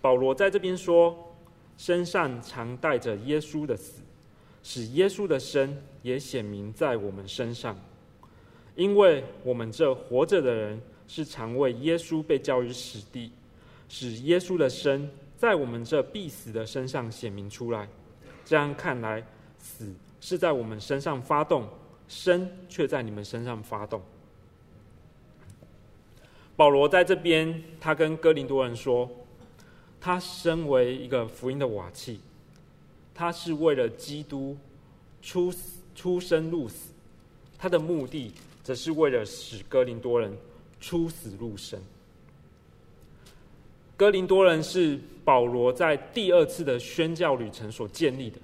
[0.00, 1.34] 保罗在这边说，
[1.76, 4.00] 身上常带着耶稣的死，
[4.62, 7.76] 使耶稣的生也显明在我们身上。
[8.76, 13.32] 因为我们这活着的人，是常为耶稣被交于死地，
[13.88, 17.88] 使耶稣的生在我们这必死的身上显明出来。
[18.44, 19.20] 这样看来，
[19.58, 21.68] 死是在我们身上发动，
[22.08, 24.00] 生却在你们身上发动。
[26.56, 29.10] 保罗在这边，他跟哥林多人说，
[30.00, 32.20] 他身为一个福音的瓦器，
[33.14, 34.56] 他是为了基督
[35.20, 35.52] 出
[35.94, 36.92] 出生入死，
[37.58, 40.34] 他的目的则是为了使哥林多人
[40.80, 41.78] 出死入生。
[43.96, 48.38] 哥林多人是保罗在第二次的宣教旅程所建立的，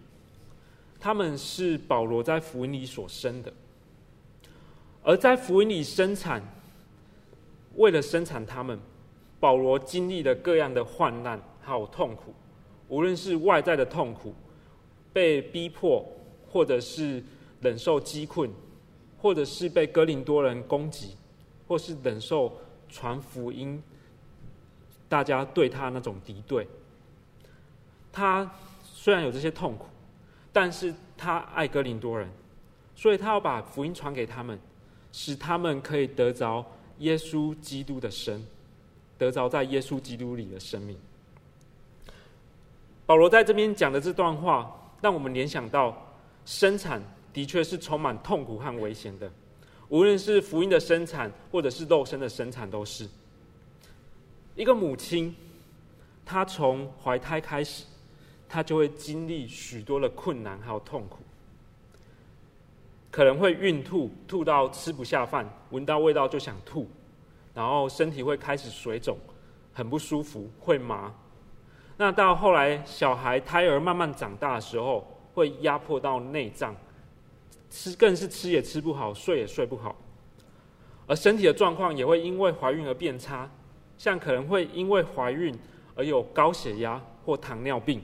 [1.02, 3.52] 他们是保罗在福音里所生的，
[5.02, 6.40] 而在福音里生产，
[7.74, 8.78] 为了生产他们，
[9.40, 12.32] 保罗经历了各样的患难还有痛苦，
[12.86, 14.32] 无论是外在的痛苦，
[15.12, 16.06] 被逼迫，
[16.48, 17.20] 或者是
[17.60, 18.48] 忍受饥困，
[19.18, 21.16] 或者是被哥林多人攻击，
[21.66, 22.56] 或是忍受
[22.88, 23.82] 传福音。
[25.08, 26.64] 大家对他那种敌对，
[28.12, 28.48] 他
[28.84, 29.86] 虽然有这些痛苦，
[30.52, 32.28] 但是他爱哥林多人，
[32.94, 34.58] 所以他要把福音传给他们，
[35.12, 36.64] 使他们可以得着
[36.98, 38.44] 耶稣基督的生，
[39.16, 40.96] 得着在耶稣基督里的生命。
[43.06, 49.30] 保罗在这边讲的这段话，让我们联想到生产的确是充满痛苦和危险的，
[49.88, 53.08] 无论是福音的生产，或者是肉身的生产，都是。
[54.54, 55.34] 一个母亲，
[56.24, 57.84] 她从怀胎开始，
[58.52, 61.20] 他就会经历许多的困难还有痛苦。
[63.10, 66.86] 可能会孕吐，吐到吃不下饭，闻到味道就想吐，
[67.54, 69.16] 然后身体会开始水肿，
[69.72, 71.10] 很不舒服，会麻。
[71.96, 76.76] 那到后来，小孩胎儿慢慢长大的时候，会压迫到内脏，
[77.70, 79.96] 吃更是吃也吃不好，睡也睡不好，
[81.06, 83.50] 而身体的状况也会因为怀孕而变差，
[83.96, 85.58] 像可能会因为怀孕
[85.94, 88.02] 而有高血压或糖尿病，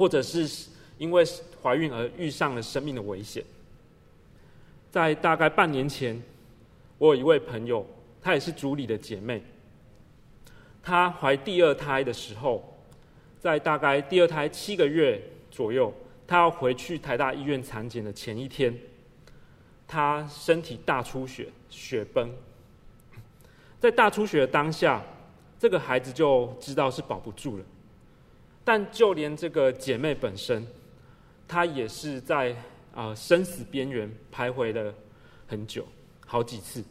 [0.00, 0.48] 或者是
[0.96, 1.22] 因为
[1.62, 3.44] 怀孕而遇上了生命的危险。
[4.90, 6.18] 在大概半年前，
[6.96, 7.84] 我有一位朋友，
[8.22, 9.42] 她也是主里的姐妹，
[10.82, 12.66] 她怀第二胎的时候。
[13.38, 15.20] 在大概第二胎七个月
[15.50, 15.92] 左右，
[16.26, 18.74] 她要回去台大医院产检的前一天，
[19.86, 22.30] 她身体大出血，血崩。
[23.78, 25.02] 在大出血的当下，
[25.58, 27.64] 这个孩子就知道是保不住了。
[28.64, 30.66] 但就连这个姐妹本身，
[31.48, 32.54] 她也是在
[32.94, 34.94] 啊生死边缘徘徊了
[35.46, 35.86] 很久，
[36.26, 36.84] 好几次。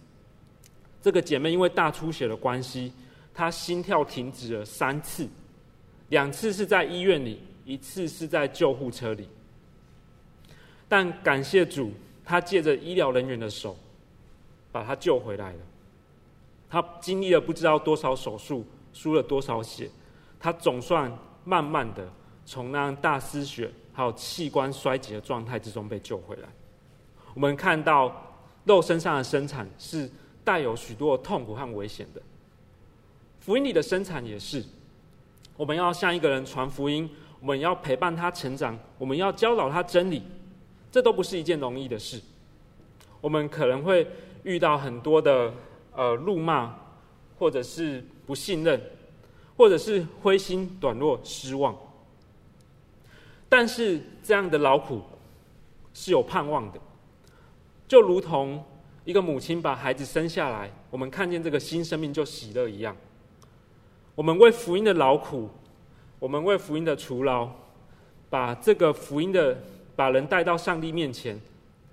[1.01, 2.91] 这个姐妹因为大出血的关系，
[3.33, 5.27] 她心跳停止了三次。
[6.09, 9.29] 两次是在医院里，一次是在救护车里。
[10.87, 11.93] 但感谢主，
[12.25, 13.77] 她借着医疗人员的手，
[14.71, 15.59] 把她救回来了。
[16.67, 19.89] 她经历了不知道多少手术，输了多少血，
[20.39, 21.15] 她总算
[21.49, 22.07] 慢慢的
[22.45, 26.47] 从那样大失血还有器官衰竭的状态之中被救回来。
[27.33, 28.35] 我们看到
[28.65, 30.07] 肉身上的生产是
[30.43, 32.21] 带有许多的痛苦和危险的，
[33.39, 34.63] 福音里的生产也是。
[35.57, 40.21] 我们要向一个人传福音，我们要陪伴他成长，我们要教导他真理，
[40.91, 42.21] 这都不是一件容易的事。
[43.21, 44.07] 我们可能会
[44.43, 45.51] 遇到很多的
[45.95, 46.75] 呃辱骂，
[47.37, 48.79] 或者是不信任，
[49.59, 51.75] 或者是灰心短落、失望。
[53.49, 55.01] 但是这样的劳苦
[55.93, 56.79] 是有盼望的，
[57.85, 58.63] 就如同
[59.03, 62.95] 一个母亲把孩子生下来，我们看见这个新生命就喜乐一样。
[64.15, 65.49] 我们为福音的劳苦，
[66.19, 67.49] 我们为福音的酬劳，
[68.29, 69.61] 把这个福音的
[69.93, 71.37] 把人带到上帝面前。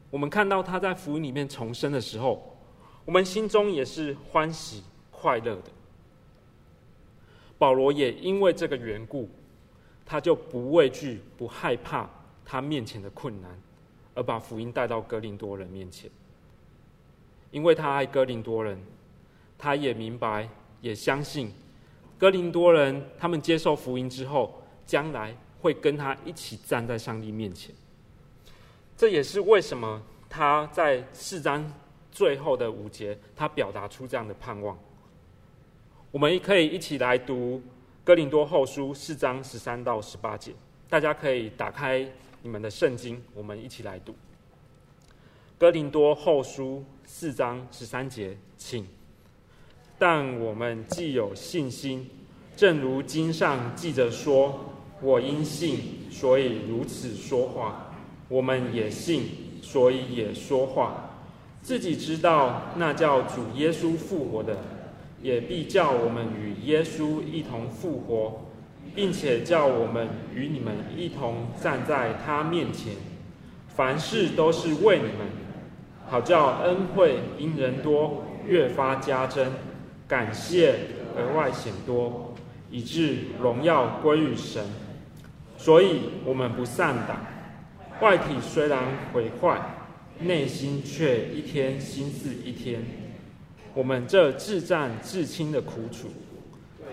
[0.08, 2.56] 我们看到他在福音里面重生的时候，
[3.04, 5.75] 我们心中也是欢喜快乐的。
[7.58, 9.28] 保罗也因为这个缘故，
[10.04, 12.08] 他就不畏惧、不害怕
[12.44, 13.58] 他面前的困难，
[14.14, 16.10] 而把福音带到哥林多人面前。
[17.50, 18.78] 因为他爱哥林多人，
[19.56, 20.48] 他也明白，
[20.80, 21.50] 也相信。
[22.18, 27.74] 哥林多人，他们接受福音之后，将来会跟他一起站在上帝面前。
[28.96, 31.72] 这也是为什么他在四章
[32.10, 34.78] 最后的五节，他表达出这样的盼望。
[36.16, 37.60] 我们可以一起来读
[38.02, 40.50] 哥林多后书四章十三到十八节，
[40.88, 42.10] 大家可以打开
[42.40, 44.14] 你们的圣经，我们一起来读。
[45.58, 48.86] 哥林多后书四章十三节，请。
[49.98, 52.08] 但我们既有信心，
[52.56, 54.58] 正如经上记着说
[55.02, 57.94] ：“我因信，所以如此说话。”
[58.30, 61.10] 我们也信，所以也说话。
[61.60, 64.56] 自己知道那叫主耶稣复活的，
[65.22, 68.46] 也必叫我们与耶稣一同复活，
[68.94, 72.94] 并且叫我们与你们一同站在他面前。
[73.68, 75.26] 凡事都是为你们，
[76.06, 79.52] 好叫恩惠因人多，越发加增。
[80.08, 80.74] 感谢
[81.16, 82.34] 额外显多，
[82.70, 84.64] 以致荣耀归于神。
[85.58, 87.18] 所以我们不丧胆，
[88.00, 88.78] 外体虽然
[89.12, 89.60] 毁坏，
[90.20, 93.05] 内心却一天新似一天。
[93.76, 96.08] 我们这至暂至轻的苦楚，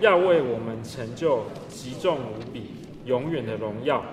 [0.01, 2.71] 要为我们成就极重无比、
[3.05, 4.03] 永远的荣耀。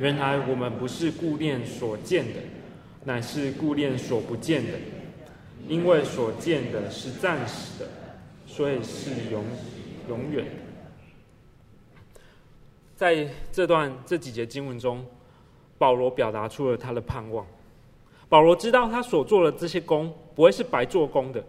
[0.00, 2.40] 原来我们不是顾念所见的，
[3.04, 4.72] 乃是顾念所不见的。
[5.68, 7.88] 因为所见的是暂时的，
[8.44, 9.44] 所以是永
[10.08, 10.46] 永远。
[12.96, 15.06] 在这段这几节经文中，
[15.78, 17.46] 保罗表达出了他的盼望。
[18.28, 21.44] 保罗知道他所做的这些工不会是白做工的，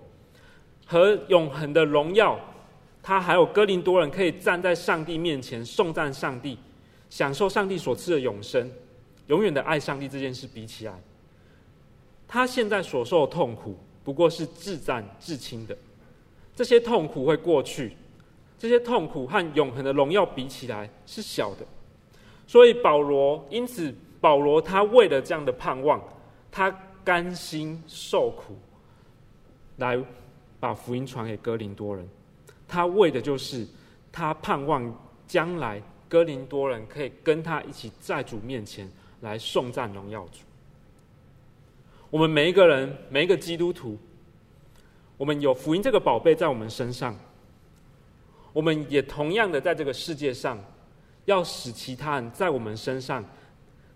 [0.90, 2.40] 和永恒的荣耀，
[3.04, 6.58] 他还有哥林多人可以站在上帝面前颂赞上帝，
[7.12, 8.68] 享受上帝所赐的永生，
[9.28, 11.00] 永远的爱上帝这件事比起来，
[12.28, 13.78] 他现在所受的痛苦。
[14.04, 15.78] 不过是至暂至轻的，
[16.56, 17.96] 这些痛苦会过去，
[18.58, 21.66] 这些痛苦和永恒的荣耀比起来是小的，
[22.48, 26.02] 所以保罗，因此保罗他为了这样的盼望，
[26.50, 28.58] 他甘心受苦，
[29.78, 30.02] 来
[30.60, 32.08] 把福音传给哥林多人，
[32.68, 33.66] 他为的就是
[34.12, 34.94] 他盼望
[35.28, 38.90] 将来哥林多人可以跟他一起在主面前
[39.22, 40.40] 来颂赞荣耀主。
[42.10, 43.98] 我们每一个人，每一个基督徒，
[45.16, 47.16] 我们有福音这个宝贝在我们身上，
[48.52, 50.58] 我们也同样的在这个世界上，
[51.26, 53.24] 要使其他人在我们身上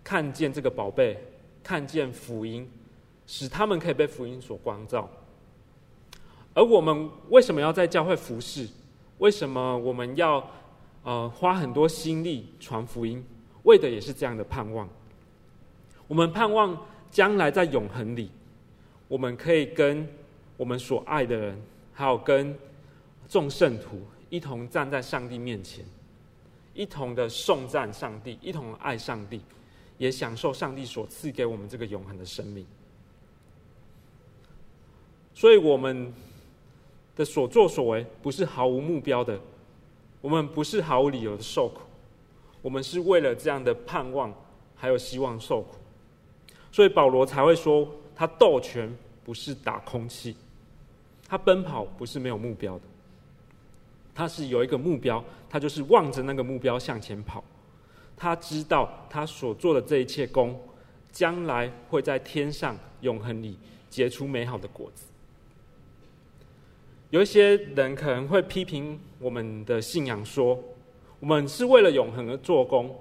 [0.03, 1.17] 看见这个宝贝，
[1.63, 2.69] 看见福音，
[3.25, 5.09] 使他们可以被福音所光照。
[6.53, 8.67] 而我们为什么要在教会服侍？
[9.19, 10.45] 为什么我们要
[11.03, 13.23] 呃花很多心力传福音？
[13.63, 14.87] 为的也是这样的盼望。
[16.07, 16.77] 我们盼望
[17.09, 18.29] 将来在永恒里，
[19.07, 20.07] 我们可以跟
[20.57, 21.61] 我们所爱的人，
[21.93, 22.55] 还有跟
[23.27, 25.85] 众圣徒一同站在上帝面前，
[26.73, 29.41] 一同的颂赞上帝，一同爱上帝，
[29.97, 32.65] 也享受上帝所赐给我们这个永恒的生命。
[35.33, 36.13] 所以，我们
[37.15, 39.39] 的所作所为不是毫无目标的，
[40.21, 41.81] 我们不是毫无理由的受苦，
[42.61, 44.33] 我们是为了这样的盼望
[44.75, 45.75] 还有希望受苦。
[46.71, 48.91] 所以保罗才会说，他斗拳
[49.23, 50.35] 不是打空气，
[51.27, 52.83] 他奔跑不是没有目标的，
[54.15, 57.43] 他是有一个目标，他就是望着那个目标向前跑。
[58.15, 60.59] 他知道他所做的这一切功，
[61.11, 63.57] 将来会在天上永恒里
[63.89, 65.05] 结出美好的果子。
[67.13, 70.59] 有一些人可能会批评我们的信仰，说
[71.19, 72.99] 我们是为了永恒而做工，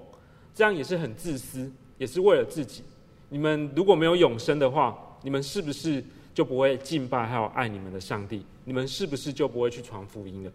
[0.53, 2.83] 这样也是很自私，也是为了自己。
[3.29, 8.45] 你们如果没有永生的话，你们是不是就不会敬拜还有爱你们的上帝？
[8.65, 10.51] 你们是不是就不会去传福音了？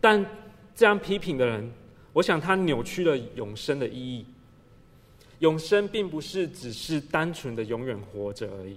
[0.00, 0.26] 但
[0.74, 1.70] 这样批评的人，
[2.14, 4.26] 我想他扭曲了永生的意义。
[5.38, 8.76] 永生并不是只是单纯的永远活着而已，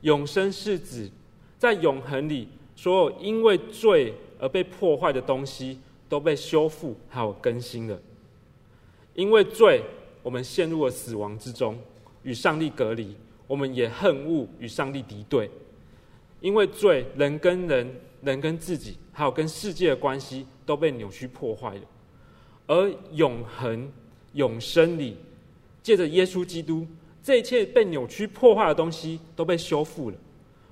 [0.00, 1.08] 永生是指。
[1.62, 7.96] 在永恒里，所有因为罪而被破坏的东西都被修复还有更新了。
[9.14, 9.80] 因为罪，
[10.24, 11.78] 我们陷入了死亡之中，
[12.24, 13.14] 与上帝隔离；
[13.46, 15.48] 我们也恨恶与上帝敌对。
[16.40, 21.82] 因为罪，人跟人、人跟自己，还有跟世界的关系都被扭曲破坏了。
[22.66, 23.88] 而永恒、
[24.32, 25.16] 永生里，
[25.80, 26.84] 借着耶稣基督，
[27.22, 30.16] 这一切被扭曲破坏的东西都被修复了。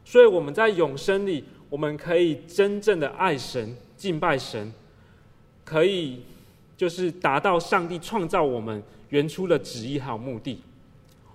[0.04, 4.72] 所以我们在永生里，我们可以真正的爱神、敬拜神，
[5.64, 6.20] 可以
[6.76, 10.60] 就是达到上帝创造我们原初的旨意还有目的。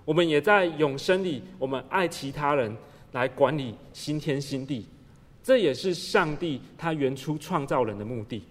[0.04, 2.76] 我们也在永生里，我们爱其他人，
[3.14, 4.86] 来管理新天新地，
[5.42, 8.44] 这也是上帝他原初创造人的目的。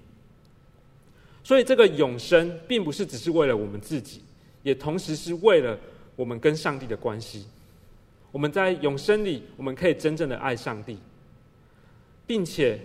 [1.42, 4.22] 所以这个永生，并不是只是为了我们自己，
[4.62, 5.78] 也同时是为了
[6.16, 7.44] 我们跟上帝的关系。
[8.34, 10.98] 我们在永生里，我们可以真正的爱上帝，
[12.26, 12.80] 并且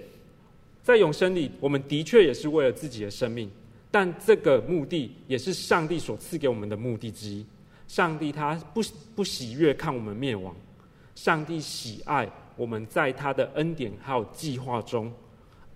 [0.83, 3.49] 在永生里，我们的确也是为了自己的生命，
[3.89, 7.43] 但这个目的也是上帝所赐给我们的目的之一。
[7.87, 8.81] 上帝他不
[9.15, 10.55] 不喜悦看我们灭亡，
[11.15, 15.11] 上帝喜爱我们在他的恩典还有计划中，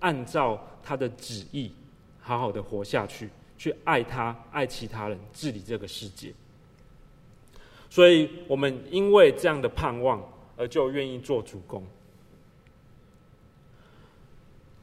[0.01, 1.71] 按照他的旨意，
[2.19, 6.32] 好好的活下去，去爱他，爱其他人，治理这个世界。
[7.94, 10.20] 所以，我们因为这样的盼望，
[10.58, 11.86] 而就愿意做主工。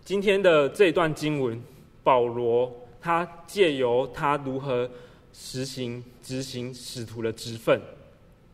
[0.04, 1.60] 今天的这段经文，
[2.04, 4.88] 保罗他借由他如何
[5.32, 7.82] 实行执行使徒的职分，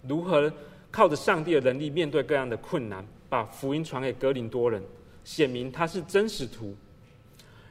[0.09, 0.51] 如何
[0.91, 4.83] 靠着上帝的能力面对各样的困难，把福音传给哥林多人，
[5.23, 6.75] 显明他是真使徒，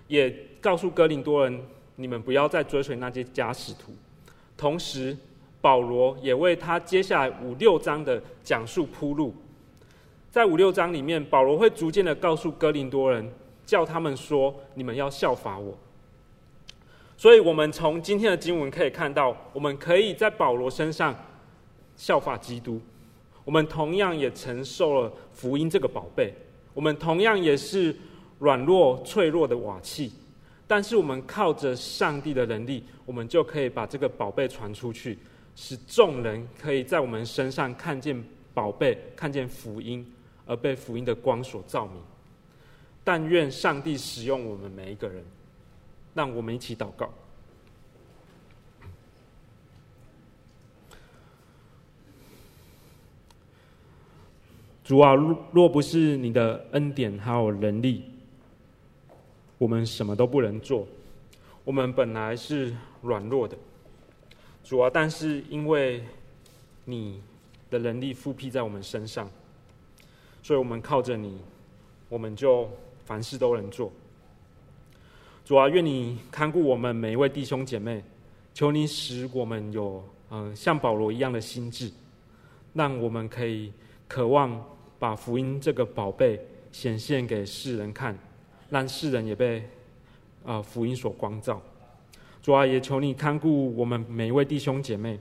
[0.07, 0.29] 也
[0.61, 1.59] 告诉哥林多人，
[1.95, 3.91] 你们不要再追随那些假使徒，
[4.55, 5.17] 同时。
[5.65, 9.33] 保罗也为他接下来五六章的讲述铺路，
[10.29, 13.27] 在五六章里面，保罗会逐渐的告诉哥林多人，
[13.65, 15.75] 叫他们说：“你们要效法我。”
[17.17, 21.15] 所以，我们从今天的经文可以看到，我们可以在保罗身上
[21.95, 22.79] 效法基督。
[23.43, 26.31] 我们同样也承受了福音这个宝贝，
[26.75, 27.95] 我们同样也是
[28.37, 30.11] 软弱脆弱的瓦器，
[30.67, 35.17] 但是我们靠着上帝的能力，我们就可以把这个宝贝传出去。
[35.55, 40.05] 使众人可以在我们身上看见宝贝，看见福音，
[40.45, 42.01] 而被福音的光所照明。
[43.03, 45.23] 但愿上帝使用我们每一个人，
[46.13, 47.09] 让我们一起祷告。
[54.83, 58.03] 主啊，若若不是你的恩典还有能力，
[59.57, 60.87] 我们什么都不能做。
[61.63, 63.57] 我们本来是软弱的。
[64.65, 66.03] 主啊，但是因为
[66.85, 67.21] 你
[67.69, 69.29] 的能力覆庇在我们身上，
[70.41, 71.39] 所以我们靠着你，
[72.09, 72.67] 我们就
[73.05, 73.91] 凡事都能做。
[75.45, 78.03] 主啊，愿你看顾我们每一位弟兄姐妹，
[78.55, 81.91] 求你使我们有嗯、像保罗一样的心智，
[82.73, 83.71] 让我们可以
[84.07, 84.59] 渴望
[84.97, 86.41] 把福音这个宝贝
[86.71, 88.17] 显现给世人看，
[88.71, 89.59] 让世人也被
[90.43, 91.61] 啊、呃、福音所光照。
[92.45, 95.19] 主啊，也求你看顾我们每一位弟兄姐妹。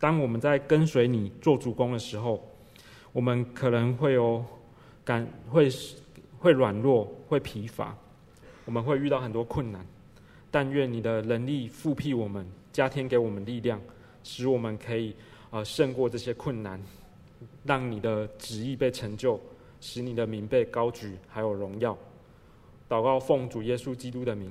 [0.00, 2.44] 当我们在跟随你做主工的时候，
[3.12, 4.44] 我们可能会有
[5.04, 5.68] 感，会
[6.36, 7.96] 会软弱，会疲乏，
[8.64, 9.86] 我们会遇到很多困难。
[10.50, 13.80] 但愿你的能力复辟我们，加添给我们力量，
[14.24, 15.14] 使我们可以
[15.50, 16.82] 呃胜过这些困难，
[17.62, 19.40] 让你的旨意被成就，
[19.80, 21.96] 使你的名被高举，还有荣耀。
[22.88, 24.50] 祷告奉主耶稣基督的名。